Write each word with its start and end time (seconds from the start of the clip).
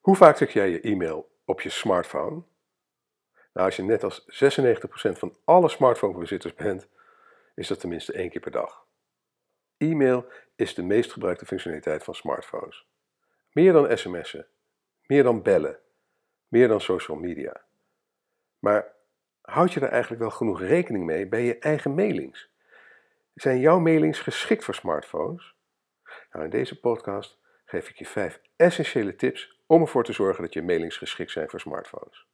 Hoe 0.00 0.16
vaak 0.16 0.36
check 0.36 0.50
jij 0.50 0.70
je 0.70 0.80
e-mail 0.80 1.30
op 1.44 1.60
je 1.60 1.68
smartphone? 1.68 2.42
Nou, 3.52 3.66
als 3.66 3.76
je 3.76 3.82
net 3.82 4.04
als 4.04 4.44
96% 4.44 5.18
van 5.18 5.36
alle 5.44 5.68
smartphonebezitters 5.68 6.54
bent, 6.54 6.88
is 7.54 7.68
dat 7.68 7.80
tenminste 7.80 8.12
één 8.12 8.30
keer 8.30 8.40
per 8.40 8.50
dag. 8.50 8.86
E-mail 9.76 10.26
is 10.56 10.74
de 10.74 10.82
meest 10.82 11.12
gebruikte 11.12 11.46
functionaliteit 11.46 12.04
van 12.04 12.14
smartphones. 12.14 12.86
Meer 13.52 13.72
dan 13.72 13.98
sms'en, 13.98 14.46
meer 15.06 15.22
dan 15.22 15.42
bellen, 15.42 15.78
meer 16.48 16.68
dan 16.68 16.80
social 16.80 17.16
media. 17.16 17.60
Maar 18.58 18.92
houd 19.40 19.72
je 19.72 19.80
er 19.80 19.88
eigenlijk 19.88 20.22
wel 20.22 20.30
genoeg 20.30 20.60
rekening 20.60 21.04
mee 21.04 21.26
bij 21.26 21.42
je 21.42 21.58
eigen 21.58 21.94
mailings? 21.94 22.50
Zijn 23.34 23.60
jouw 23.60 23.78
mailings 23.78 24.20
geschikt 24.20 24.64
voor 24.64 24.74
smartphones? 24.74 25.54
Nou, 26.32 26.44
in 26.44 26.50
deze 26.50 26.80
podcast 26.80 27.38
geef 27.64 27.88
ik 27.88 27.96
je 27.96 28.06
vijf 28.06 28.40
essentiële 28.56 29.16
tips 29.16 29.59
om 29.70 29.80
ervoor 29.80 30.04
te 30.04 30.12
zorgen 30.12 30.42
dat 30.42 30.52
je 30.52 30.62
mailings 30.62 30.96
geschikt 30.96 31.30
zijn 31.30 31.48
voor 31.48 31.60
smartphones. 31.60 32.26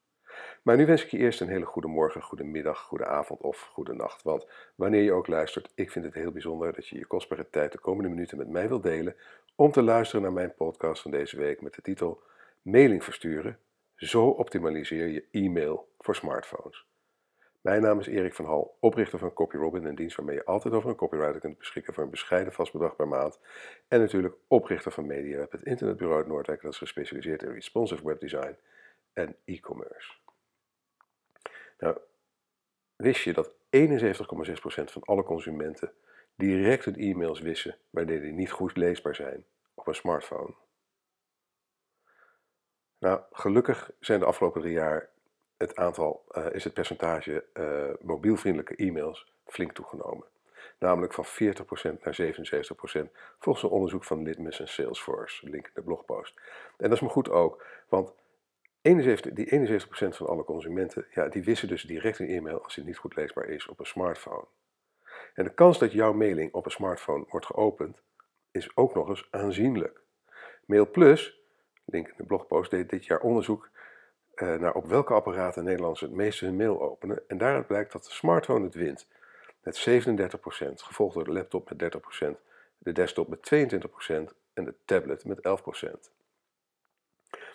Maar 0.62 0.76
nu 0.76 0.86
wens 0.86 1.04
ik 1.04 1.10
je 1.10 1.18
eerst 1.18 1.40
een 1.40 1.48
hele 1.48 1.64
goede 1.64 1.88
morgen, 1.88 2.22
goede 2.22 2.44
middag, 2.44 2.80
goede 2.80 3.06
avond 3.06 3.40
of 3.40 3.70
goede 3.72 3.94
nacht. 3.94 4.22
Want 4.22 4.46
wanneer 4.74 5.02
je 5.02 5.12
ook 5.12 5.26
luistert, 5.26 5.72
ik 5.74 5.90
vind 5.90 6.04
het 6.04 6.14
heel 6.14 6.30
bijzonder 6.30 6.72
dat 6.72 6.88
je 6.88 6.98
je 6.98 7.06
kostbare 7.06 7.50
tijd 7.50 7.72
de 7.72 7.78
komende 7.78 8.08
minuten 8.08 8.38
met 8.38 8.48
mij 8.48 8.68
wilt 8.68 8.82
delen 8.82 9.16
om 9.54 9.70
te 9.70 9.82
luisteren 9.82 10.22
naar 10.22 10.32
mijn 10.32 10.54
podcast 10.54 11.02
van 11.02 11.10
deze 11.10 11.36
week 11.36 11.60
met 11.60 11.74
de 11.74 11.82
titel 11.82 12.22
Mailing 12.62 13.04
versturen. 13.04 13.58
Zo 13.96 14.26
optimaliseer 14.26 15.06
je 15.06 15.24
e-mail 15.30 15.88
voor 15.98 16.14
smartphones. 16.14 16.86
Mijn 17.66 17.82
naam 17.82 17.98
is 17.98 18.06
Erik 18.06 18.34
van 18.34 18.44
Hal, 18.44 18.76
oprichter 18.80 19.18
van 19.18 19.32
CopyRobin, 19.32 19.84
een 19.84 19.94
dienst 19.94 20.16
waarmee 20.16 20.36
je 20.36 20.44
altijd 20.44 20.74
over 20.74 20.90
een 20.90 20.96
copywriter 20.96 21.40
kunt 21.40 21.58
beschikken 21.58 21.94
voor 21.94 22.02
een 22.02 22.10
bescheiden 22.10 22.52
vast 22.52 22.72
bedrag 22.72 22.96
per 22.96 23.08
maand. 23.08 23.40
En 23.88 24.00
natuurlijk 24.00 24.34
oprichter 24.46 24.92
van 24.92 25.06
MediaWeb, 25.06 25.52
het 25.52 25.62
internetbureau 25.62 26.18
uit 26.18 26.28
Noordwijk 26.28 26.62
dat 26.62 26.72
is 26.72 26.78
gespecialiseerd 26.78 27.42
in 27.42 27.52
responsive 27.52 28.06
webdesign 28.06 28.56
en 29.12 29.36
e-commerce. 29.44 30.12
Nou, 31.78 31.98
wist 32.96 33.22
je 33.22 33.32
dat 33.32 33.50
71,6% 33.50 33.54
van 34.84 35.02
alle 35.02 35.22
consumenten 35.22 35.92
direct 36.34 36.84
hun 36.84 36.96
e-mails 36.96 37.40
wissen 37.40 37.78
wanneer 37.90 38.20
die 38.20 38.32
niet 38.32 38.50
goed 38.50 38.76
leesbaar 38.76 39.14
zijn 39.14 39.44
op 39.74 39.86
een 39.86 39.94
smartphone? 39.94 40.54
Nou, 42.98 43.20
gelukkig 43.30 43.90
zijn 44.00 44.20
de 44.20 44.26
afgelopen 44.26 44.60
drie 44.60 44.74
jaar 44.74 45.14
het 45.56 45.76
aantal, 45.76 46.24
uh, 46.36 46.46
is 46.52 46.64
het 46.64 46.74
percentage 46.74 47.44
uh, 47.54 47.84
mobielvriendelijke 48.00 48.76
e-mails 48.76 49.26
flink 49.46 49.72
toegenomen. 49.72 50.26
Namelijk 50.78 51.12
van 51.12 51.24
40% 51.24 51.28
naar 52.02 52.18
77% 52.20 53.10
volgens 53.38 53.64
een 53.64 53.70
onderzoek 53.70 54.04
van 54.04 54.22
Litmus 54.22 54.60
en 54.60 54.68
Salesforce, 54.68 55.48
link 55.48 55.66
in 55.66 55.72
de 55.74 55.82
blogpost. 55.82 56.34
En 56.76 56.88
dat 56.88 56.92
is 56.92 57.00
maar 57.00 57.10
goed 57.10 57.30
ook, 57.30 57.64
want 57.88 58.12
71, 58.80 59.32
die 59.32 59.80
71% 59.80 60.16
van 60.16 60.26
alle 60.26 60.44
consumenten, 60.44 61.06
ja, 61.10 61.28
die 61.28 61.44
wissen 61.44 61.68
dus 61.68 61.82
direct 61.82 62.18
een 62.18 62.28
e-mail 62.28 62.62
als 62.62 62.74
die 62.74 62.84
niet 62.84 62.96
goed 62.96 63.16
leesbaar 63.16 63.48
is 63.48 63.66
op 63.66 63.78
een 63.78 63.86
smartphone. 63.86 64.44
En 65.34 65.44
de 65.44 65.54
kans 65.54 65.78
dat 65.78 65.92
jouw 65.92 66.12
mailing 66.12 66.52
op 66.52 66.64
een 66.64 66.70
smartphone 66.70 67.24
wordt 67.28 67.46
geopend, 67.46 68.02
is 68.50 68.76
ook 68.76 68.94
nog 68.94 69.08
eens 69.08 69.28
aanzienlijk. 69.30 70.00
MailPlus, 70.64 71.40
link 71.84 72.08
in 72.08 72.14
de 72.16 72.24
blogpost, 72.24 72.70
deed 72.70 72.90
dit 72.90 73.04
jaar 73.04 73.20
onderzoek 73.20 73.70
naar 74.40 74.74
op 74.74 74.86
welke 74.86 75.14
apparaten 75.14 75.64
Nederlanders 75.64 76.00
het 76.00 76.10
meeste 76.10 76.44
hun 76.44 76.56
mail 76.56 76.82
openen. 76.82 77.22
En 77.28 77.38
daaruit 77.38 77.66
blijkt 77.66 77.92
dat 77.92 78.04
de 78.04 78.10
smartphone 78.10 78.64
het 78.64 78.74
wint 78.74 79.08
met 79.62 79.88
37%, 79.88 80.72
gevolgd 80.74 81.14
door 81.14 81.24
de 81.24 81.32
laptop 81.32 81.70
met 81.70 81.96
30%, 81.96 82.26
de 82.78 82.92
desktop 82.92 83.28
met 83.28 83.50
22% 83.54 84.34
en 84.54 84.64
de 84.64 84.74
tablet 84.84 85.24
met 85.24 85.38
11%. 85.38 85.40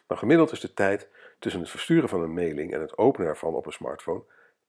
Maar 0.07 0.17
gemiddeld 0.17 0.51
is 0.51 0.59
de 0.59 0.73
tijd 0.73 1.09
tussen 1.39 1.61
het 1.61 1.69
versturen 1.69 2.09
van 2.09 2.21
een 2.21 2.33
mailing 2.33 2.73
en 2.73 2.81
het 2.81 2.97
openen 2.97 3.27
ervan 3.27 3.53
op 3.53 3.65
een 3.65 3.71
smartphone 3.71 4.23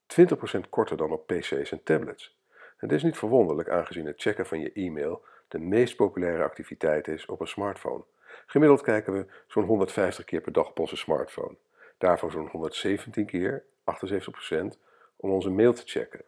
20% 0.07 0.69
korter 0.71 0.97
dan 0.97 1.13
op 1.13 1.27
PC's 1.27 1.73
en 1.73 1.83
tablets. 1.83 2.37
En 2.77 2.89
dit 2.89 2.97
is 2.97 3.03
niet 3.03 3.17
verwonderlijk 3.19 3.69
aangezien 3.69 4.07
het 4.07 4.21
checken 4.21 4.47
van 4.47 4.61
je 4.61 4.73
e-mail 4.73 5.25
de 5.49 5.59
meest 5.59 5.97
populaire 5.97 6.43
activiteit 6.43 7.09
is 7.09 7.27
op 7.27 7.41
een 7.41 7.47
smartphone. 7.49 8.05
Gemiddeld 8.47 8.81
kijken 8.81 9.13
we 9.13 9.27
zo'n 9.47 9.65
150 9.65 10.25
keer 10.25 10.41
per 10.41 10.53
dag 10.53 10.69
op 10.69 10.79
onze 10.79 10.97
smartphone. 10.97 11.57
Daarvoor 12.03 12.31
zo'n 12.31 12.49
117 12.49 13.27
keer, 13.27 13.65
78%, 13.65 14.79
om 15.17 15.31
onze 15.31 15.51
mail 15.51 15.73
te 15.73 15.83
checken. 15.85 16.25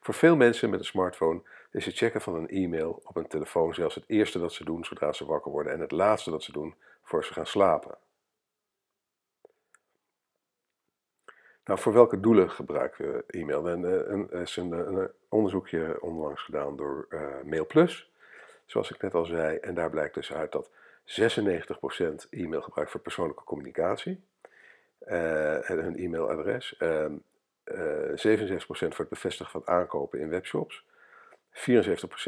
Voor 0.00 0.14
veel 0.14 0.36
mensen 0.36 0.70
met 0.70 0.78
een 0.78 0.84
smartphone 0.84 1.42
is 1.70 1.86
het 1.86 1.96
checken 1.96 2.20
van 2.20 2.34
een 2.34 2.48
e-mail 2.48 3.00
op 3.04 3.16
een 3.16 3.26
telefoon 3.26 3.74
zelfs 3.74 3.94
het 3.94 4.04
eerste 4.06 4.38
dat 4.38 4.52
ze 4.52 4.64
doen 4.64 4.84
zodra 4.84 5.12
ze 5.12 5.24
wakker 5.24 5.52
worden 5.52 5.72
en 5.72 5.80
het 5.80 5.90
laatste 5.90 6.30
dat 6.30 6.42
ze 6.42 6.52
doen 6.52 6.74
voor 7.02 7.24
ze 7.24 7.32
gaan 7.32 7.46
slapen. 7.46 7.98
Nou, 11.64 11.78
voor 11.78 11.92
welke 11.92 12.20
doelen 12.20 12.50
gebruiken 12.50 13.12
we 13.12 13.24
e-mail? 13.26 13.68
En, 13.68 13.80
uh, 13.80 14.34
er 14.34 14.40
is 14.40 14.56
een, 14.56 14.72
een, 14.72 15.10
onderzoekje 15.28 16.02
onlangs 16.02 16.42
gedaan 16.42 16.76
door 16.76 17.06
uh, 17.10 17.20
MailPlus, 17.44 18.10
zoals 18.66 18.90
ik 18.90 19.02
net 19.02 19.14
al 19.14 19.24
zei. 19.24 19.56
En 19.56 19.74
daar 19.74 19.90
blijkt 19.90 20.14
dus 20.14 20.32
uit 20.32 20.52
dat 20.52 20.70
96% 21.04 22.28
e-mail 22.30 22.62
gebruikt 22.62 22.90
voor 22.90 23.00
persoonlijke 23.00 23.44
communicatie. 23.44 24.24
En 25.06 25.78
hun 25.78 25.96
e-mailadres. 25.96 26.74
Uh, 26.78 27.06
67% 27.06 28.66
voor 28.66 28.98
het 28.98 29.08
bevestigen 29.08 29.52
van 29.52 29.66
aankopen 29.66 30.20
in 30.20 30.28
webshops. 30.28 30.84
74% 31.52 31.58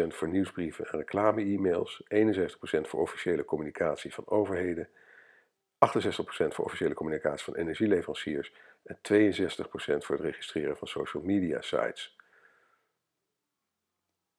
voor 0.08 0.28
nieuwsbrieven 0.28 0.86
en 0.86 0.98
reclame-e-mails. 0.98 2.02
71% 2.02 2.06
voor 2.80 3.00
officiële 3.00 3.44
communicatie 3.44 4.14
van 4.14 4.26
overheden. 4.26 4.88
68% 4.88 4.88
voor 6.48 6.64
officiële 6.64 6.94
communicatie 6.94 7.44
van 7.44 7.54
energieleveranciers 7.54 8.52
en 8.82 8.96
62% 8.96 8.98
voor 9.98 10.14
het 10.14 10.24
registreren 10.24 10.76
van 10.76 10.88
social 10.88 11.22
media 11.22 11.60
sites. 11.60 12.16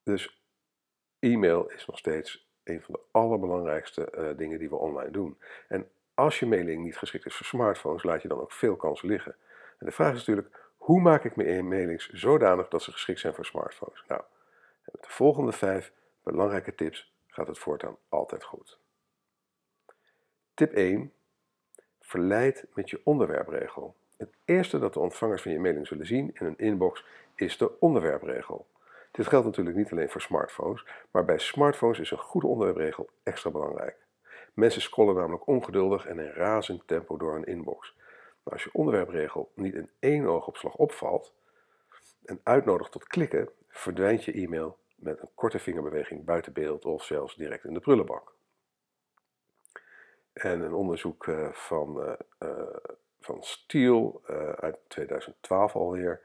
Dus 0.03 0.43
e-mail 1.19 1.69
is 1.69 1.85
nog 1.85 1.97
steeds 1.97 2.47
een 2.63 2.81
van 2.81 2.93
de 2.93 3.01
allerbelangrijkste 3.11 4.11
uh, 4.17 4.37
dingen 4.37 4.59
die 4.59 4.69
we 4.69 4.75
online 4.75 5.11
doen. 5.11 5.37
En 5.67 5.89
als 6.19 6.39
je 6.39 6.45
mailing 6.45 6.83
niet 6.83 6.97
geschikt 6.97 7.25
is 7.25 7.35
voor 7.35 7.45
smartphones, 7.45 8.03
laat 8.03 8.21
je 8.21 8.27
dan 8.27 8.39
ook 8.39 8.51
veel 8.51 8.75
kansen 8.75 9.07
liggen. 9.07 9.35
En 9.77 9.85
de 9.85 9.91
vraag 9.91 10.13
is 10.13 10.17
natuurlijk, 10.17 10.69
hoe 10.77 11.01
maak 11.01 11.23
ik 11.23 11.35
mijn 11.35 11.67
mailings 11.67 12.09
zodanig 12.09 12.67
dat 12.67 12.83
ze 12.83 12.91
geschikt 12.91 13.19
zijn 13.19 13.33
voor 13.33 13.45
smartphones? 13.45 14.03
Nou, 14.07 14.21
met 14.91 15.03
de 15.03 15.09
volgende 15.09 15.51
vijf 15.51 15.91
belangrijke 16.23 16.75
tips 16.75 17.13
gaat 17.27 17.47
het 17.47 17.59
voortaan 17.59 17.97
altijd 18.09 18.43
goed. 18.43 18.79
Tip 20.53 20.73
1. 20.73 21.13
Verleid 21.99 22.65
met 22.73 22.89
je 22.89 23.01
onderwerpregel. 23.03 23.95
Het 24.17 24.29
eerste 24.45 24.79
dat 24.79 24.93
de 24.93 24.99
ontvangers 24.99 25.41
van 25.41 25.51
je 25.51 25.59
mailing 25.59 25.87
zullen 25.87 26.05
zien 26.05 26.31
in 26.33 26.45
hun 26.45 26.57
inbox 26.57 27.05
is 27.35 27.57
de 27.57 27.79
onderwerpregel. 27.79 28.67
Dit 29.11 29.27
geldt 29.27 29.45
natuurlijk 29.45 29.77
niet 29.77 29.91
alleen 29.91 30.09
voor 30.09 30.21
smartphones, 30.21 30.85
maar 31.11 31.25
bij 31.25 31.37
smartphones 31.37 31.99
is 31.99 32.11
een 32.11 32.17
goede 32.17 32.47
onderwerpregel 32.47 33.09
extra 33.23 33.49
belangrijk. 33.49 34.07
Mensen 34.53 34.81
scrollen 34.81 35.15
namelijk 35.15 35.47
ongeduldig 35.47 36.05
en 36.05 36.19
in 36.19 36.31
razend 36.31 36.87
tempo 36.87 37.17
door 37.17 37.33
hun 37.33 37.45
inbox. 37.45 37.95
Maar 38.43 38.53
als 38.53 38.63
je 38.63 38.73
onderwerpregel 38.73 39.51
niet 39.55 39.73
in 39.73 39.89
één 39.99 40.25
oogopslag 40.25 40.75
opvalt 40.75 41.33
en 42.25 42.39
uitnodigt 42.43 42.91
tot 42.91 43.07
klikken, 43.07 43.49
verdwijnt 43.67 44.23
je 44.23 44.31
e-mail 44.31 44.77
met 44.95 45.21
een 45.21 45.29
korte 45.35 45.59
vingerbeweging 45.59 46.25
buiten 46.25 46.53
beeld 46.53 46.85
of 46.85 47.03
zelfs 47.03 47.35
direct 47.35 47.63
in 47.63 47.73
de 47.73 47.79
prullenbak. 47.79 48.33
En 50.33 50.61
een 50.61 50.73
onderzoek 50.73 51.25
uh, 51.27 51.51
van 51.51 52.17
uh, 52.39 52.57
van 53.19 53.43
Steele 53.43 54.21
uit 54.59 54.77
2012 54.87 55.75
alweer. 55.75 56.21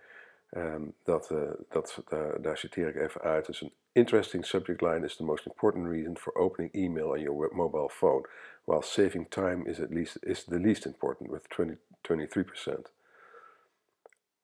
Um, 0.56 0.94
dat, 1.02 1.30
uh, 1.30 1.50
dat, 1.68 2.02
daar, 2.08 2.42
daar 2.42 2.58
citeer 2.58 2.88
ik 2.88 2.96
even 2.96 3.20
uit. 3.20 3.48
Is 3.48 3.60
een 3.60 3.72
interesting 3.92 4.46
subject 4.46 4.80
line 4.80 5.04
is 5.04 5.16
the 5.16 5.24
most 5.24 5.46
important 5.46 5.86
reason 5.86 6.18
for 6.18 6.34
opening 6.34 6.74
email 6.74 7.08
on 7.08 7.20
your 7.20 7.54
mobile 7.54 7.90
phone, 7.90 8.28
while 8.64 8.82
saving 8.82 9.28
time 9.28 9.68
is, 9.68 9.80
at 9.80 9.90
least, 9.90 10.16
is 10.22 10.44
the 10.44 10.58
least 10.58 10.84
important 10.84 11.30
with 11.30 11.48
20, 11.48 11.76
23%. 12.00 12.92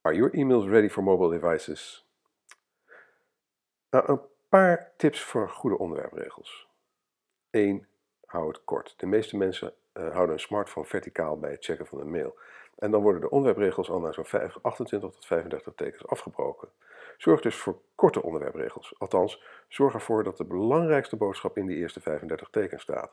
Are 0.02 0.14
your 0.14 0.30
emails 0.30 0.68
ready 0.68 0.88
for 0.88 1.02
mobile 1.02 1.30
devices? 1.30 2.04
Nou, 3.90 4.04
een 4.06 4.20
paar 4.48 4.92
tips 4.96 5.20
voor 5.22 5.50
goede 5.50 5.78
onderwerpregels. 5.78 6.68
1. 7.50 7.86
Hou 8.24 8.48
het 8.48 8.64
kort. 8.64 8.94
De 8.96 9.06
meeste 9.06 9.36
mensen 9.36 9.72
uh, 9.94 10.12
houden 10.12 10.34
een 10.34 10.40
smartphone 10.40 10.86
verticaal 10.86 11.38
bij 11.38 11.50
het 11.50 11.64
checken 11.64 11.86
van 11.86 12.00
een 12.00 12.10
mail. 12.10 12.38
En 12.80 12.90
dan 12.90 13.02
worden 13.02 13.20
de 13.20 13.30
onderwerpregels 13.30 13.90
al 13.90 14.00
na 14.00 14.12
zo'n 14.12 14.50
28 14.62 15.10
tot 15.10 15.26
35 15.26 15.72
tekens 15.76 16.06
afgebroken. 16.06 16.68
Zorg 17.16 17.40
dus 17.40 17.56
voor 17.56 17.78
korte 17.94 18.22
onderwerpregels. 18.22 18.94
Althans, 18.98 19.42
zorg 19.68 19.94
ervoor 19.94 20.24
dat 20.24 20.36
de 20.36 20.44
belangrijkste 20.44 21.16
boodschap 21.16 21.56
in 21.56 21.66
die 21.66 21.76
eerste 21.76 22.00
35 22.00 22.48
tekens 22.50 22.82
staat. 22.82 23.12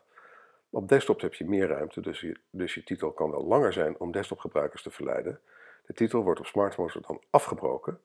Op 0.70 0.88
desktops 0.88 1.22
heb 1.22 1.34
je 1.34 1.44
meer 1.44 1.68
ruimte, 1.68 2.00
dus 2.00 2.20
je, 2.20 2.36
dus 2.50 2.74
je 2.74 2.84
titel 2.84 3.12
kan 3.12 3.30
wel 3.30 3.44
langer 3.44 3.72
zijn 3.72 3.98
om 3.98 4.12
desktopgebruikers 4.12 4.82
te 4.82 4.90
verleiden. 4.90 5.40
De 5.86 5.92
titel 5.92 6.22
wordt 6.22 6.40
op 6.40 6.46
smartphones 6.46 6.98
dan 7.06 7.22
afgebroken. 7.30 8.00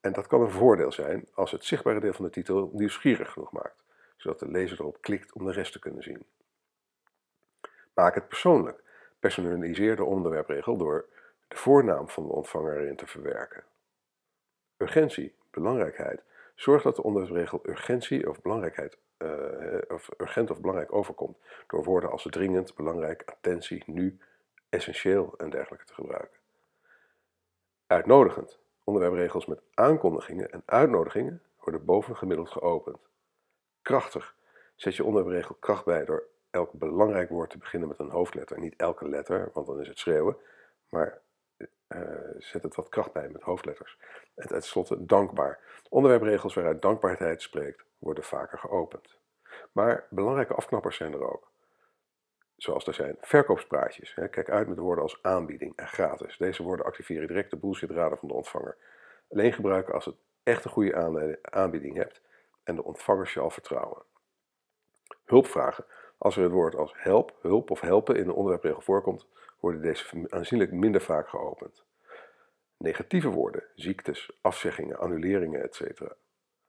En 0.00 0.12
dat 0.12 0.26
kan 0.26 0.40
een 0.40 0.50
voordeel 0.50 0.92
zijn 0.92 1.26
als 1.34 1.50
het 1.50 1.64
zichtbare 1.64 2.00
deel 2.00 2.12
van 2.12 2.24
de 2.24 2.30
titel 2.30 2.70
nieuwsgierig 2.72 3.32
genoeg 3.32 3.52
maakt, 3.52 3.82
zodat 4.16 4.38
de 4.38 4.50
lezer 4.50 4.80
erop 4.80 5.00
klikt 5.00 5.32
om 5.32 5.44
de 5.44 5.52
rest 5.52 5.72
te 5.72 5.78
kunnen 5.78 6.02
zien. 6.02 6.24
Maak 7.94 8.14
het 8.14 8.28
persoonlijk. 8.28 8.82
Personaliseer 9.20 9.96
de 9.96 10.04
onderwerpregel 10.04 10.76
door 10.76 11.08
de 11.48 11.56
voornaam 11.56 12.08
van 12.08 12.26
de 12.26 12.32
ontvanger 12.32 12.80
erin 12.80 12.96
te 12.96 13.06
verwerken. 13.06 13.64
Urgentie, 14.76 15.34
belangrijkheid. 15.50 16.22
Zorg 16.54 16.82
dat 16.82 16.96
de 16.96 17.02
onderwerpregel 17.02 17.60
urgentie 17.62 18.28
of 18.28 18.42
belangrijkheid 18.42 18.98
uh, 19.18 19.78
of 19.88 20.08
urgent 20.18 20.50
of 20.50 20.60
belangrijk 20.60 20.92
overkomt 20.92 21.38
door 21.66 21.84
woorden 21.84 22.10
als 22.10 22.26
dringend, 22.30 22.74
belangrijk, 22.74 23.22
attentie, 23.24 23.82
nu, 23.86 24.18
essentieel 24.68 25.34
en 25.36 25.50
dergelijke 25.50 25.84
te 25.84 25.94
gebruiken. 25.94 26.38
Uitnodigend. 27.86 28.58
Onderwerpregels 28.84 29.46
met 29.46 29.62
aankondigingen 29.74 30.50
en 30.50 30.62
uitnodigingen 30.66 31.42
worden 31.58 31.84
bovengemiddeld 31.84 32.50
geopend. 32.50 33.08
Krachtig. 33.82 34.34
Zet 34.76 34.96
je 34.96 35.04
onderwerpregel 35.04 35.54
kracht 35.54 35.84
bij 35.84 36.04
door 36.04 36.28
elk 36.50 36.72
belangrijk 36.72 37.28
woord 37.28 37.50
te 37.50 37.58
beginnen 37.58 37.88
met 37.88 37.98
een 37.98 38.10
hoofdletter. 38.10 38.58
Niet 38.58 38.76
elke 38.76 39.08
letter, 39.08 39.50
want 39.54 39.66
dan 39.66 39.80
is 39.80 39.88
het 39.88 39.98
schreeuwen, 39.98 40.36
maar 40.88 41.20
uh, 41.88 42.00
zet 42.38 42.62
het 42.62 42.74
wat 42.74 42.88
kracht 42.88 43.12
bij 43.12 43.28
met 43.28 43.42
hoofdletters. 43.42 43.98
En 44.34 44.48
tenslotte 44.48 45.04
dankbaar. 45.06 45.60
Onderwerpregels 45.88 46.54
waaruit 46.54 46.82
dankbaarheid 46.82 47.42
spreekt, 47.42 47.84
worden 47.98 48.24
vaker 48.24 48.58
geopend. 48.58 49.18
Maar 49.72 50.06
belangrijke 50.10 50.54
afknappers 50.54 50.96
zijn 50.96 51.12
er 51.12 51.32
ook. 51.32 51.50
Zoals 52.56 52.86
er 52.86 52.94
zijn 52.94 53.16
verkoopspraatjes. 53.20 54.14
Kijk 54.14 54.50
uit 54.50 54.68
met 54.68 54.78
woorden 54.78 55.02
als 55.02 55.22
aanbieding 55.22 55.76
en 55.76 55.88
gratis. 55.88 56.36
Deze 56.36 56.62
woorden 56.62 56.86
activeren 56.86 57.26
direct 57.26 57.50
de 57.50 57.56
bullshitraden 57.56 58.18
van 58.18 58.28
de 58.28 58.34
ontvanger. 58.34 58.76
Alleen 59.28 59.52
gebruiken 59.52 59.94
als 59.94 60.04
het 60.04 60.16
echt 60.42 60.64
een 60.64 60.70
goede 60.70 61.38
aanbieding 61.42 61.96
hebt 61.96 62.20
en 62.64 62.74
de 62.74 62.84
ontvangers 62.84 63.34
je 63.34 63.40
al 63.40 63.50
vertrouwen. 63.50 64.02
Hulpvragen. 65.24 65.84
Als 66.22 66.36
er 66.36 66.42
het 66.42 66.52
woord 66.52 66.76
als 66.76 66.92
help, 66.96 67.38
hulp 67.40 67.70
of 67.70 67.80
helpen 67.80 68.16
in 68.16 68.24
de 68.24 68.32
onderwerpregel 68.32 68.80
voorkomt, 68.80 69.26
worden 69.60 69.82
deze 69.82 70.26
aanzienlijk 70.28 70.72
minder 70.72 71.00
vaak 71.00 71.28
geopend. 71.28 71.84
Negatieve 72.76 73.28
woorden, 73.28 73.62
ziektes, 73.74 74.38
afzeggingen, 74.40 74.98
annuleringen, 74.98 75.62
etc. 75.62 76.00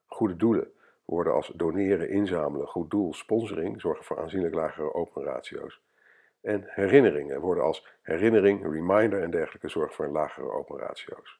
Goede 0.05 0.35
doelen, 0.35 0.71
woorden 1.05 1.33
als 1.33 1.51
doneren, 1.55 2.09
inzamelen, 2.09 2.67
goed 2.67 2.89
doel, 2.89 3.13
sponsoring 3.13 3.81
zorgen 3.81 4.05
voor 4.05 4.19
aanzienlijk 4.19 4.55
lagere 4.55 4.93
open 4.93 5.23
ratio's. 5.23 5.81
En 6.41 6.63
herinneringen, 6.65 7.39
woorden 7.39 7.63
als 7.63 7.87
herinnering, 8.01 8.63
reminder 8.63 9.21
en 9.21 9.31
dergelijke 9.31 9.69
zorgen 9.69 9.95
voor 9.95 10.07
lagere 10.07 10.51
open 10.51 10.79
ratio's. 10.79 11.39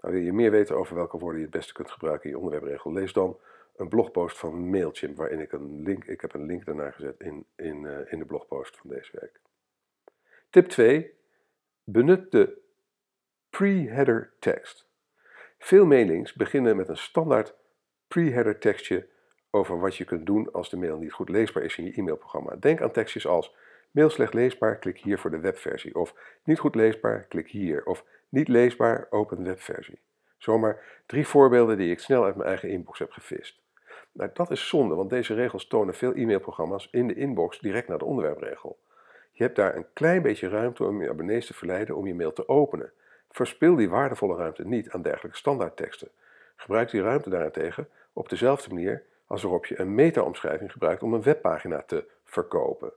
Nou, 0.00 0.14
wil 0.14 0.22
je 0.22 0.32
meer 0.32 0.50
weten 0.50 0.76
over 0.76 0.94
welke 0.94 1.18
woorden 1.18 1.38
je 1.38 1.46
het 1.46 1.56
beste 1.56 1.72
kunt 1.72 1.90
gebruiken 1.90 2.24
in 2.24 2.30
je 2.30 2.42
onderwerpregel, 2.42 2.92
lees 2.92 3.12
dan 3.12 3.38
een 3.76 3.88
blogpost 3.88 4.38
van 4.38 4.70
Mailchimp, 4.70 5.16
waarin 5.16 5.40
ik 5.40 5.52
een 5.52 5.82
link, 5.82 6.04
ik 6.04 6.20
heb 6.20 6.34
een 6.34 6.46
link 6.46 6.64
daarnaar 6.64 6.92
gezet 6.92 7.20
in, 7.20 7.46
in, 7.56 7.82
uh, 7.82 8.12
in 8.12 8.18
de 8.18 8.24
blogpost 8.24 8.76
van 8.76 8.90
deze 8.90 9.18
week. 9.20 9.40
Tip 10.50 10.68
2. 10.68 11.14
Benut 11.84 12.30
de 12.30 12.58
pre-header 13.50 14.32
tekst. 14.38 14.88
Veel 15.58 15.86
mailings 15.86 16.32
beginnen 16.32 16.76
met 16.76 16.88
een 16.88 16.96
standaard 16.96 17.54
pre-header 18.08 18.58
tekstje 18.58 19.08
over 19.50 19.80
wat 19.80 19.96
je 19.96 20.04
kunt 20.04 20.26
doen 20.26 20.52
als 20.52 20.70
de 20.70 20.76
mail 20.76 20.98
niet 20.98 21.12
goed 21.12 21.28
leesbaar 21.28 21.62
is 21.62 21.78
in 21.78 21.84
je 21.84 21.92
e-mailprogramma. 21.92 22.56
Denk 22.56 22.80
aan 22.80 22.90
tekstjes 22.90 23.26
als 23.26 23.54
mail 23.90 24.10
slecht 24.10 24.34
leesbaar, 24.34 24.78
klik 24.78 24.98
hier 24.98 25.18
voor 25.18 25.30
de 25.30 25.40
webversie. 25.40 25.94
Of 25.94 26.38
niet 26.44 26.58
goed 26.58 26.74
leesbaar, 26.74 27.22
klik 27.22 27.48
hier. 27.48 27.84
Of 27.84 28.04
niet 28.28 28.48
leesbaar, 28.48 29.06
open 29.10 29.44
webversie. 29.44 30.00
Zomaar 30.38 31.02
drie 31.06 31.26
voorbeelden 31.26 31.76
die 31.76 31.90
ik 31.90 31.98
snel 31.98 32.24
uit 32.24 32.36
mijn 32.36 32.48
eigen 32.48 32.68
inbox 32.68 32.98
heb 32.98 33.10
gevist. 33.10 33.64
Nou, 34.16 34.30
dat 34.32 34.50
is 34.50 34.68
zonde, 34.68 34.94
want 34.94 35.10
deze 35.10 35.34
regels 35.34 35.66
tonen 35.66 35.94
veel 35.94 36.14
e-mailprogramma's 36.14 36.88
in 36.90 37.06
de 37.06 37.14
inbox 37.14 37.58
direct 37.58 37.88
naar 37.88 37.98
de 37.98 38.04
onderwerpregel. 38.04 38.78
Je 39.32 39.42
hebt 39.42 39.56
daar 39.56 39.76
een 39.76 39.86
klein 39.92 40.22
beetje 40.22 40.48
ruimte 40.48 40.84
om 40.84 41.02
je 41.02 41.10
abonnees 41.10 41.46
te 41.46 41.54
verleiden 41.54 41.96
om 41.96 42.06
je 42.06 42.14
mail 42.14 42.32
te 42.32 42.48
openen. 42.48 42.92
Verspil 43.30 43.74
die 43.74 43.88
waardevolle 43.88 44.36
ruimte 44.36 44.66
niet 44.66 44.90
aan 44.90 45.02
dergelijke 45.02 45.38
standaardteksten. 45.38 46.08
Gebruik 46.56 46.90
die 46.90 47.02
ruimte 47.02 47.30
daarentegen 47.30 47.88
op 48.12 48.28
dezelfde 48.28 48.74
manier 48.74 49.02
als 49.26 49.42
waarop 49.42 49.66
je 49.66 49.80
een 49.80 49.94
meta-omschrijving 49.94 50.72
gebruikt 50.72 51.02
om 51.02 51.14
een 51.14 51.22
webpagina 51.22 51.82
te 51.82 52.04
verkopen. 52.24 52.92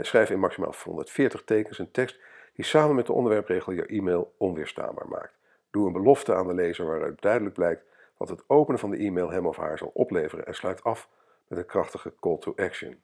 Schrijf 0.00 0.30
in 0.30 0.38
maximaal 0.38 0.74
140 0.84 1.42
tekens 1.44 1.78
een 1.78 1.90
tekst 1.90 2.18
die 2.54 2.64
samen 2.64 2.96
met 2.96 3.06
de 3.06 3.12
onderwerpregel 3.12 3.72
je 3.72 3.86
e-mail 3.86 4.34
onweerstaanbaar 4.36 5.08
maakt. 5.08 5.32
Doe 5.70 5.86
een 5.86 5.92
belofte 5.92 6.34
aan 6.34 6.46
de 6.46 6.54
lezer 6.54 6.86
waaruit 6.86 7.22
duidelijk 7.22 7.54
blijkt 7.54 7.84
wat 8.16 8.28
het 8.28 8.44
openen 8.46 8.80
van 8.80 8.90
de 8.90 8.96
e-mail 8.96 9.30
hem 9.30 9.46
of 9.46 9.56
haar 9.56 9.78
zal 9.78 9.90
opleveren 9.94 10.46
en 10.46 10.54
sluit 10.54 10.82
af 10.82 11.08
met 11.48 11.58
een 11.58 11.66
krachtige 11.66 12.14
call 12.20 12.38
to 12.38 12.52
action. 12.56 13.02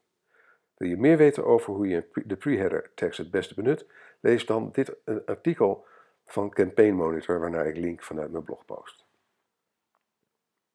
Wil 0.76 0.88
je 0.88 0.96
meer 0.96 1.16
weten 1.16 1.44
over 1.44 1.74
hoe 1.74 1.88
je 1.88 2.08
de 2.24 2.36
pre-header 2.36 2.90
tekst 2.94 3.18
het 3.18 3.30
beste 3.30 3.54
benut? 3.54 3.86
Lees 4.20 4.46
dan 4.46 4.68
dit 4.72 4.96
artikel 5.26 5.86
van 6.26 6.50
Campaign 6.50 6.94
Monitor 6.94 7.40
waarnaar 7.40 7.66
ik 7.66 7.76
link 7.76 8.02
vanuit 8.02 8.32
mijn 8.32 8.44
blogpost. 8.44 9.04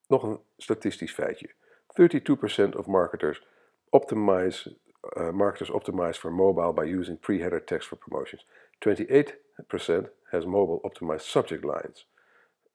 Nog 0.07 0.24
een 0.24 0.39
statistisch 0.57 1.13
feitje. 1.13 1.54
32% 1.88 2.75
of 2.78 2.86
marketers 2.86 3.48
optimize, 3.89 4.78
uh, 5.18 5.30
marketers 5.30 5.69
optimize 5.69 6.19
for 6.19 6.34
mobile 6.34 6.74
by 6.74 6.94
using 6.98 7.19
pre-header 7.19 7.63
text 7.63 7.88
for 7.88 7.98
promotions. 7.98 8.48
28% 8.80 10.10
has 10.24 10.45
mobile 10.45 10.81
optimized 10.81 11.28
subject 11.28 11.63
lines. 11.63 12.07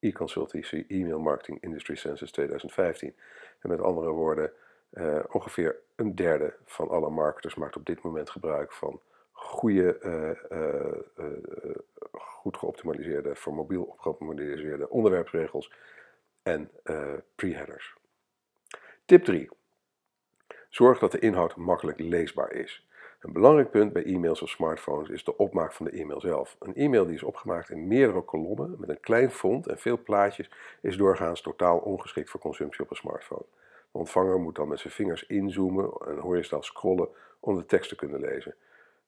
E-consultancy 0.02 0.84
Email 0.88 1.18
Marketing 1.18 1.58
Industry 1.60 1.94
Census 1.96 2.30
2015. 2.30 3.14
En 3.60 3.68
met 3.68 3.80
andere 3.80 4.10
woorden, 4.10 4.52
uh, 4.92 5.18
ongeveer 5.30 5.76
een 5.96 6.14
derde 6.14 6.54
van 6.64 6.88
alle 6.88 7.10
marketers 7.10 7.54
maakt 7.54 7.76
op 7.76 7.86
dit 7.86 8.02
moment 8.02 8.30
gebruik 8.30 8.72
van 8.72 9.00
goede, 9.32 9.98
uh, 10.50 11.28
goed 12.12 12.56
geoptimaliseerde, 12.56 13.34
voor 13.34 13.54
mobiel 13.54 13.94
geoptimaliseerde 13.98 14.90
onderwerpsregels 14.90 15.72
en 16.42 16.70
pre-headers. 17.34 17.94
Tip 19.04 19.24
3. 19.24 19.48
Zorg 20.68 20.98
dat 20.98 21.12
de 21.12 21.18
inhoud 21.18 21.56
makkelijk 21.56 21.98
leesbaar 21.98 22.52
is. 22.52 22.86
Een 23.22 23.32
belangrijk 23.32 23.70
punt 23.70 23.92
bij 23.92 24.04
e-mails 24.04 24.42
of 24.42 24.48
smartphones 24.48 25.08
is 25.08 25.24
de 25.24 25.36
opmaak 25.36 25.72
van 25.72 25.86
de 25.86 25.92
e-mail 25.92 26.20
zelf. 26.20 26.56
Een 26.58 26.74
e-mail 26.74 27.06
die 27.06 27.14
is 27.14 27.22
opgemaakt 27.22 27.70
in 27.70 27.86
meerdere 27.86 28.22
kolommen 28.22 28.76
met 28.78 28.88
een 28.88 29.00
klein 29.00 29.30
font 29.30 29.66
en 29.66 29.78
veel 29.78 30.02
plaatjes 30.02 30.50
is 30.80 30.96
doorgaans 30.96 31.40
totaal 31.40 31.78
ongeschikt 31.78 32.30
voor 32.30 32.40
consumptie 32.40 32.84
op 32.84 32.90
een 32.90 32.96
smartphone. 32.96 33.44
De 33.92 33.98
ontvanger 33.98 34.40
moet 34.40 34.54
dan 34.54 34.68
met 34.68 34.78
zijn 34.78 34.92
vingers 34.92 35.26
inzoomen 35.26 35.92
en 36.06 36.18
horizontaal 36.18 36.62
scrollen 36.62 37.08
om 37.40 37.56
de 37.56 37.66
tekst 37.66 37.88
te 37.88 37.96
kunnen 37.96 38.20
lezen. 38.20 38.54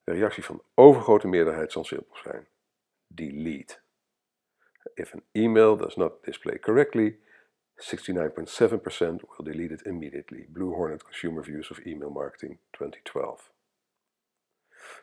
De 0.05 0.13
reactie 0.13 0.45
van 0.45 0.57
de 0.57 0.63
overgrote 0.75 1.29
meerderheid 1.29 1.73
zal 1.73 1.85
simpel 1.85 2.17
zijn. 2.17 2.47
Delete. 3.07 3.79
If 4.95 5.15
an 5.15 5.23
email 5.33 5.77
does 5.77 5.97
not 5.97 6.25
display 6.25 6.59
correctly, 6.59 7.19
69.7% 7.77 7.87
will 8.99 9.45
delete 9.45 9.75
it 9.75 9.83
immediately. 9.83 10.47
Blue 10.53 10.75
Hornet 10.75 11.03
Consumer 11.03 11.45
Views 11.45 11.71
of 11.71 11.85
Email 11.85 12.11
Marketing 12.11 12.59
2012. 12.71 13.53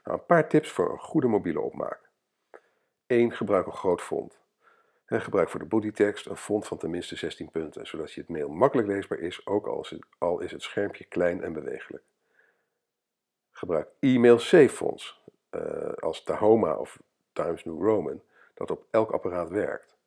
Nou, 0.03 0.19
een 0.19 0.25
paar 0.25 0.49
tips 0.49 0.71
voor 0.71 0.91
een 0.91 0.99
goede 0.99 1.27
mobiele 1.27 1.59
opmaak. 1.59 2.09
1. 3.07 3.31
Gebruik 3.31 3.65
een 3.65 3.71
groot 3.71 4.01
font. 4.01 4.39
En 5.05 5.21
gebruik 5.21 5.49
voor 5.49 5.59
de 5.59 5.65
bodytext 5.65 6.25
een 6.25 6.35
font 6.35 6.67
van 6.67 6.77
tenminste 6.77 7.15
16 7.15 7.49
punten, 7.49 7.87
zodat 7.87 8.11
je 8.11 8.21
het 8.21 8.29
mail 8.29 8.49
makkelijk 8.49 8.87
leesbaar 8.87 9.19
is, 9.19 9.47
ook 9.47 9.67
al 9.67 9.81
is 9.81 9.89
het, 9.89 10.05
al 10.17 10.39
is 10.39 10.51
het 10.51 10.61
schermpje 10.61 11.05
klein 11.05 11.43
en 11.43 11.53
bewegelijk. 11.53 12.03
Gebruik 13.51 13.87
e-mail 13.99 14.39
safe 14.39 14.69
fonts, 14.69 15.21
uh, 15.51 15.93
als 15.93 16.23
Tahoma 16.23 16.75
of 16.75 16.99
Times 17.33 17.65
New 17.65 17.81
Roman, 17.81 18.21
dat 18.53 18.71
op 18.71 18.85
elk 18.91 19.11
apparaat 19.11 19.49
werkt. 19.49 19.97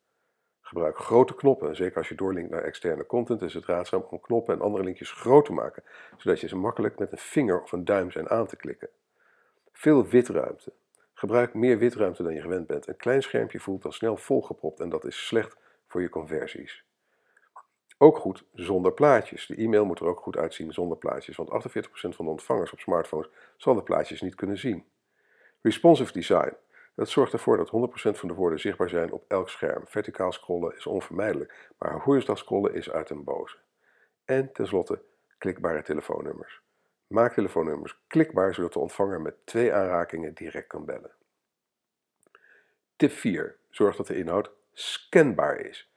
Gebruik 0.61 0.97
grote 0.97 1.35
knoppen, 1.35 1.75
zeker 1.75 1.97
als 1.97 2.09
je 2.09 2.15
doorlinkt 2.15 2.51
naar 2.51 2.63
externe 2.63 3.05
content 3.05 3.41
is 3.41 3.53
het 3.53 3.65
raadzaam 3.65 4.05
om 4.09 4.19
knoppen 4.19 4.53
en 4.53 4.61
andere 4.61 4.83
linkjes 4.83 5.11
groot 5.11 5.45
te 5.45 5.53
maken, 5.53 5.83
zodat 6.17 6.39
je 6.39 6.47
ze 6.47 6.55
makkelijk 6.55 6.99
met 6.99 7.11
een 7.11 7.17
vinger 7.17 7.61
of 7.61 7.71
een 7.71 7.85
duim 7.85 8.11
zijn 8.11 8.29
aan 8.29 8.47
te 8.47 8.55
klikken. 8.55 8.89
Veel 9.77 10.05
witruimte. 10.05 10.73
Gebruik 11.13 11.53
meer 11.53 11.77
witruimte 11.77 12.23
dan 12.23 12.33
je 12.33 12.41
gewend 12.41 12.67
bent. 12.67 12.87
Een 12.87 12.97
klein 12.97 13.21
schermpje 13.21 13.59
voelt 13.59 13.85
al 13.85 13.91
snel 13.91 14.17
volgepropt 14.17 14.79
en 14.79 14.89
dat 14.89 15.05
is 15.05 15.27
slecht 15.27 15.57
voor 15.87 16.01
je 16.01 16.09
conversies. 16.09 16.85
Ook 17.97 18.17
goed 18.17 18.43
zonder 18.53 18.93
plaatjes. 18.93 19.45
De 19.45 19.55
e-mail 19.55 19.85
moet 19.85 19.99
er 19.99 20.05
ook 20.05 20.19
goed 20.19 20.37
uitzien 20.37 20.73
zonder 20.73 20.97
plaatjes, 20.97 21.35
want 21.35 21.49
48% 21.49 21.87
van 21.91 22.25
de 22.25 22.31
ontvangers 22.31 22.71
op 22.71 22.79
smartphones 22.79 23.29
zal 23.57 23.75
de 23.75 23.83
plaatjes 23.83 24.21
niet 24.21 24.35
kunnen 24.35 24.57
zien. 24.57 24.85
Responsive 25.61 26.11
design. 26.11 26.53
Dat 26.95 27.09
zorgt 27.09 27.33
ervoor 27.33 27.57
dat 27.57 27.71
100% 28.15 28.17
van 28.19 28.27
de 28.27 28.33
woorden 28.33 28.59
zichtbaar 28.59 28.89
zijn 28.89 29.11
op 29.11 29.23
elk 29.27 29.49
scherm. 29.49 29.87
Verticaal 29.87 30.31
scrollen 30.31 30.75
is 30.75 30.85
onvermijdelijk, 30.85 31.71
maar 31.77 32.01
horizontaal 32.01 32.35
scrollen 32.35 32.73
is 32.73 32.91
uit 32.91 33.09
een 33.09 33.23
boze. 33.23 33.57
En 34.25 34.51
tenslotte 34.51 35.01
klikbare 35.37 35.81
telefoonnummers. 35.81 36.64
Maak 37.07 37.33
telefoonnummers 37.33 37.99
klikbaar 38.07 38.53
zodat 38.53 38.73
de 38.73 38.79
ontvanger 38.79 39.21
met 39.21 39.45
twee 39.45 39.73
aanrakingen 39.73 40.33
direct 40.33 40.67
kan 40.67 40.85
bellen. 40.85 41.11
Tip 42.95 43.11
4. 43.11 43.55
Zorg 43.69 43.95
dat 43.95 44.07
de 44.07 44.17
inhoud 44.17 44.51
scanbaar 44.73 45.59
is. 45.59 45.89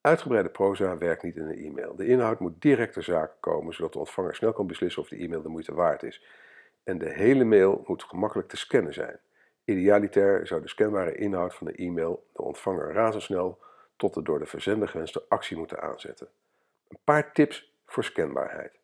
Uitgebreide 0.00 0.48
proza 0.48 0.98
werkt 0.98 1.22
niet 1.22 1.36
in 1.36 1.48
een 1.48 1.64
e-mail. 1.64 1.96
De 1.96 2.06
inhoud 2.06 2.40
moet 2.40 2.62
direct 2.62 2.92
ter 2.92 3.02
zake 3.02 3.34
komen 3.40 3.74
zodat 3.74 3.92
de 3.92 3.98
ontvanger 3.98 4.34
snel 4.34 4.52
kan 4.52 4.66
beslissen 4.66 5.02
of 5.02 5.08
de 5.08 5.16
e-mail 5.16 5.42
de 5.42 5.48
moeite 5.48 5.74
waard 5.74 6.02
is. 6.02 6.24
en 6.84 6.98
de 6.98 7.12
hele 7.12 7.44
mail 7.44 7.84
moet 7.86 8.02
gemakkelijk 8.02 8.48
te 8.48 8.56
scannen 8.56 8.94
zijn. 8.94 9.20
Idealiter 9.64 10.46
zou 10.46 10.60
de 10.60 10.68
scanbare 10.68 11.14
inhoud 11.14 11.54
van 11.54 11.66
de 11.66 11.72
e-mail 11.72 12.26
de 12.32 12.42
ontvanger 12.42 12.92
razendsnel 12.92 13.58
tot 13.96 14.14
de 14.14 14.22
door 14.22 14.38
de 14.38 14.46
verzender 14.46 14.88
gewenste 14.88 15.24
actie 15.28 15.56
moeten 15.56 15.82
aanzetten. 15.82 16.28
Een 16.88 16.98
paar 17.04 17.32
tips 17.32 17.72
voor 17.86 18.04
scanbaarheid. 18.04 18.78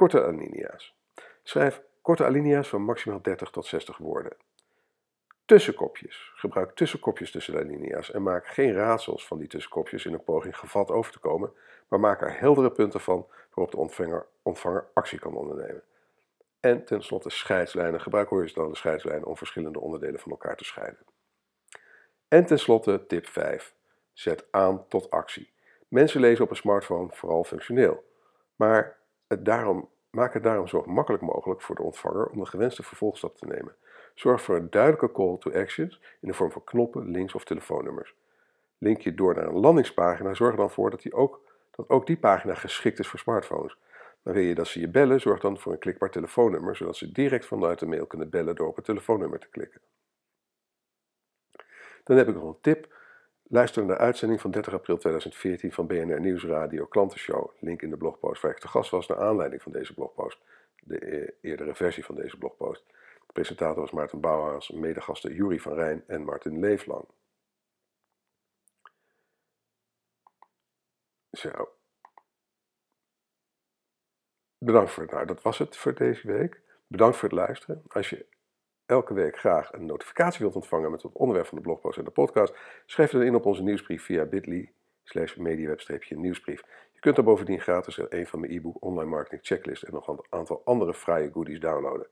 Korte 0.00 0.24
alinea's. 0.24 0.94
Schrijf 1.42 1.82
korte 2.02 2.24
alinea's 2.24 2.68
van 2.68 2.82
maximaal 2.82 3.22
30 3.22 3.50
tot 3.50 3.66
60 3.66 3.96
woorden. 3.96 4.32
Tussenkopjes. 5.44 6.32
Gebruik 6.34 6.74
tussenkopjes 6.74 7.30
tussen 7.30 7.54
de 7.54 7.60
alinea's 7.60 8.10
en 8.10 8.22
maak 8.22 8.46
geen 8.46 8.72
raadsels 8.72 9.26
van 9.26 9.38
die 9.38 9.48
tussenkopjes 9.48 10.04
in 10.04 10.12
een 10.12 10.24
poging 10.24 10.56
gevat 10.56 10.90
over 10.90 11.12
te 11.12 11.18
komen, 11.18 11.52
maar 11.88 12.00
maak 12.00 12.20
er 12.20 12.38
heldere 12.38 12.70
punten 12.70 13.00
van 13.00 13.26
waarop 13.54 13.70
de 13.70 13.76
ontvanger, 13.76 14.26
ontvanger 14.42 14.86
actie 14.94 15.18
kan 15.18 15.34
ondernemen. 15.34 15.82
En 16.60 16.84
tenslotte 16.84 17.30
scheidslijnen. 17.30 18.00
Gebruik 18.00 18.28
horizontale 18.28 18.76
scheidslijnen 18.76 19.28
om 19.28 19.36
verschillende 19.36 19.80
onderdelen 19.80 20.20
van 20.20 20.30
elkaar 20.30 20.56
te 20.56 20.64
scheiden. 20.64 21.04
En 22.28 22.46
tenslotte 22.46 23.06
tip 23.06 23.26
5. 23.26 23.74
Zet 24.12 24.46
aan 24.50 24.88
tot 24.88 25.10
actie. 25.10 25.52
Mensen 25.88 26.20
lezen 26.20 26.44
op 26.44 26.50
een 26.50 26.56
smartphone 26.56 27.08
vooral 27.12 27.44
functioneel. 27.44 28.04
Maar 28.56 28.98
daarom, 29.38 29.88
maak 30.10 30.34
het 30.34 30.42
daarom 30.42 30.68
zo 30.68 30.82
makkelijk 30.86 31.22
mogelijk 31.22 31.62
voor 31.62 31.74
de 31.74 31.82
ontvanger 31.82 32.26
om 32.26 32.38
de 32.38 32.46
gewenste 32.46 32.82
vervolgstap 32.82 33.36
te 33.36 33.46
nemen. 33.46 33.74
Zorg 34.14 34.42
voor 34.42 34.56
een 34.56 34.70
duidelijke 34.70 35.12
call 35.12 35.36
to 35.38 35.52
actions 35.52 36.00
in 36.20 36.28
de 36.28 36.34
vorm 36.34 36.50
van 36.50 36.64
knoppen, 36.64 37.10
links 37.10 37.34
of 37.34 37.44
telefoonnummers. 37.44 38.14
Link 38.78 39.00
je 39.00 39.14
door 39.14 39.34
naar 39.34 39.46
een 39.46 39.60
landingspagina, 39.60 40.34
zorg 40.34 40.52
er 40.52 40.58
dan 40.58 40.70
voor 40.70 40.90
dat, 40.90 41.02
die 41.02 41.14
ook, 41.14 41.40
dat 41.70 41.88
ook 41.88 42.06
die 42.06 42.18
pagina 42.18 42.54
geschikt 42.54 42.98
is 42.98 43.08
voor 43.08 43.18
smartphones. 43.18 43.76
Maar 44.22 44.34
wil 44.34 44.42
je 44.42 44.54
dat 44.54 44.66
ze 44.66 44.80
je 44.80 44.88
bellen, 44.88 45.20
zorg 45.20 45.40
dan 45.40 45.58
voor 45.58 45.72
een 45.72 45.78
klikbaar 45.78 46.10
telefoonnummer, 46.10 46.76
zodat 46.76 46.96
ze 46.96 47.12
direct 47.12 47.46
vanuit 47.46 47.78
de 47.78 47.86
mail 47.86 48.06
kunnen 48.06 48.30
bellen 48.30 48.56
door 48.56 48.68
op 48.68 48.76
het 48.76 48.84
telefoonnummer 48.84 49.38
te 49.38 49.48
klikken. 49.48 49.80
Dan 52.04 52.16
heb 52.16 52.28
ik 52.28 52.34
nog 52.34 52.44
een 52.44 52.60
tip. 52.60 52.98
Luister 53.52 53.84
naar 53.84 53.96
de 53.96 54.02
uitzending 54.02 54.40
van 54.40 54.50
30 54.50 54.72
april 54.72 54.96
2014 54.96 55.72
van 55.72 55.86
BNR 55.86 56.20
Nieuwsradio 56.20 56.86
Klantenshow. 56.86 57.50
Link 57.60 57.82
in 57.82 57.90
de 57.90 57.96
blogpost 57.96 58.42
waar 58.42 58.50
ik 58.50 58.58
te 58.58 58.68
gast 58.68 58.90
was 58.90 59.06
naar 59.06 59.20
aanleiding 59.20 59.62
van 59.62 59.72
deze 59.72 59.94
blogpost. 59.94 60.38
De 60.82 61.16
e-, 61.16 61.30
eerdere 61.40 61.74
versie 61.74 62.04
van 62.04 62.14
deze 62.14 62.38
blogpost. 62.38 62.84
De 63.26 63.32
presentator 63.32 63.80
was 63.80 63.90
Maarten 63.90 64.20
Bouwhaas, 64.20 64.70
medegasten 64.70 65.34
Jury 65.34 65.58
van 65.58 65.74
Rijn 65.74 66.04
en 66.06 66.24
Martin 66.24 66.58
Leeflang. 66.58 67.04
Zo. 71.32 71.68
Bedankt 74.58 74.90
voor 74.90 75.02
het. 75.02 75.12
Nou, 75.12 75.26
dat 75.26 75.42
was 75.42 75.58
het 75.58 75.76
voor 75.76 75.94
deze 75.94 76.26
week. 76.26 76.60
Bedankt 76.86 77.16
voor 77.16 77.28
het 77.28 77.38
luisteren. 77.38 77.82
Als 77.88 78.10
je 78.10 78.26
elke 78.90 79.14
week 79.14 79.38
graag 79.38 79.72
een 79.72 79.86
notificatie 79.86 80.40
wilt 80.40 80.54
ontvangen 80.54 80.90
met 80.90 81.02
het 81.02 81.12
onderwerp 81.12 81.46
van 81.46 81.58
de 81.58 81.64
blogpost 81.64 81.98
en 81.98 82.04
de 82.04 82.10
podcast, 82.10 82.54
schrijf 82.86 83.10
het 83.10 83.22
in 83.22 83.34
op 83.34 83.46
onze 83.46 83.62
nieuwsbrief 83.62 84.04
via 84.04 84.24
bit.ly 84.24 84.72
slash 85.04 85.34
mediaweb-nieuwsbrief. 85.34 86.62
Je 86.92 87.00
kunt 87.00 87.16
er 87.16 87.24
bovendien 87.24 87.60
gratis 87.60 88.00
een 88.08 88.26
van 88.26 88.40
mijn 88.40 88.52
e-book 88.52 88.76
Online 88.80 89.10
Marketing 89.10 89.40
Checklist 89.44 89.82
en 89.82 89.92
nog 89.92 90.08
een 90.08 90.24
aantal 90.28 90.62
andere 90.64 90.94
fraaie 90.94 91.30
goodies 91.32 91.60
downloaden. 91.60 92.06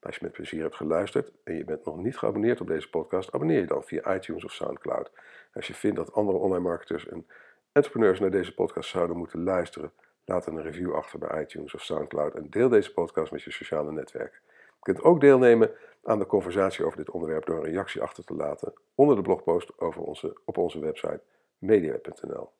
Als 0.00 0.14
je 0.14 0.24
met 0.24 0.32
plezier 0.32 0.62
hebt 0.62 0.76
geluisterd 0.76 1.32
en 1.44 1.56
je 1.56 1.64
bent 1.64 1.84
nog 1.84 1.96
niet 1.96 2.18
geabonneerd 2.18 2.60
op 2.60 2.66
deze 2.66 2.90
podcast, 2.90 3.32
abonneer 3.32 3.60
je 3.60 3.66
dan 3.66 3.84
via 3.84 4.14
iTunes 4.14 4.44
of 4.44 4.52
SoundCloud. 4.52 5.10
Als 5.54 5.66
je 5.66 5.74
vindt 5.74 5.96
dat 5.96 6.12
andere 6.12 6.38
online 6.38 6.62
marketers 6.62 7.08
en 7.08 7.26
entrepreneurs 7.72 8.20
naar 8.20 8.30
deze 8.30 8.54
podcast 8.54 8.90
zouden 8.90 9.16
moeten 9.16 9.42
luisteren, 9.42 9.92
laat 10.24 10.46
een 10.46 10.62
review 10.62 10.94
achter 10.94 11.18
bij 11.18 11.42
iTunes 11.42 11.74
of 11.74 11.82
SoundCloud 11.82 12.34
en 12.34 12.50
deel 12.50 12.68
deze 12.68 12.92
podcast 12.92 13.32
met 13.32 13.42
je 13.42 13.50
sociale 13.50 13.92
netwerken. 13.92 14.38
Kunt 14.84 15.02
ook 15.02 15.20
deelnemen 15.20 15.70
aan 16.02 16.18
de 16.18 16.26
conversatie 16.26 16.84
over 16.84 16.98
dit 16.98 17.10
onderwerp 17.10 17.46
door 17.46 17.56
een 17.56 17.70
reactie 17.70 18.02
achter 18.02 18.24
te 18.24 18.34
laten 18.34 18.72
onder 18.94 19.16
de 19.16 19.22
blogpost 19.22 19.80
over 19.80 20.02
onze, 20.02 20.36
op 20.44 20.58
onze 20.58 20.78
website 20.78 21.20
media.nl. 21.58 22.50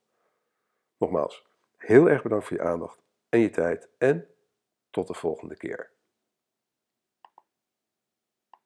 Nogmaals, 0.99 1.47
heel 1.77 2.09
erg 2.09 2.23
bedankt 2.23 2.47
voor 2.47 2.57
je 2.57 2.63
aandacht 2.63 3.03
en 3.29 3.39
je 3.41 3.51
tijd 3.51 3.89
en 3.99 4.27
tot 4.91 5.07
de 5.07 5.15
volgende 5.15 5.57
keer. 5.57 5.91